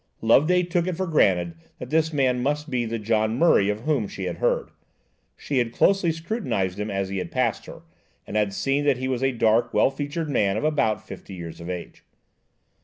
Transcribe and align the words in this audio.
Loveday 0.23 0.63
took 0.63 0.87
it 0.87 0.97
for 0.97 1.05
granted 1.05 1.53
that 1.77 1.91
this 1.91 2.11
man 2.11 2.41
must 2.41 2.71
be 2.71 2.85
the 2.85 2.97
John 2.97 3.37
Murray 3.37 3.69
of 3.69 3.81
whom 3.81 4.07
she 4.07 4.23
had 4.23 4.37
heard. 4.37 4.71
She 5.37 5.59
had 5.59 5.71
closely 5.71 6.11
scrutinized 6.11 6.79
him 6.79 6.89
as 6.89 7.09
he 7.09 7.19
had 7.19 7.29
passed 7.29 7.67
her, 7.67 7.83
and 8.25 8.35
had 8.35 8.51
seen 8.51 8.83
that 8.85 8.97
he 8.97 9.07
was 9.07 9.21
a 9.21 9.31
dark, 9.31 9.75
well 9.75 9.91
featured 9.91 10.27
man 10.27 10.57
of 10.57 10.63
about 10.63 11.05
fifty 11.05 11.35
years 11.35 11.61
of 11.61 11.69
age. 11.69 12.03